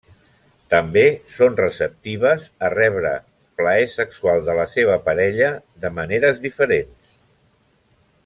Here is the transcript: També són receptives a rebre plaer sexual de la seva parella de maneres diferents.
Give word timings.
També 0.73 1.01
són 1.33 1.57
receptives 1.59 2.47
a 2.69 2.71
rebre 2.75 3.11
plaer 3.61 3.85
sexual 3.97 4.41
de 4.49 4.57
la 4.61 4.65
seva 4.77 4.97
parella 5.11 5.53
de 5.85 5.93
maneres 5.99 6.41
diferents. 6.49 7.07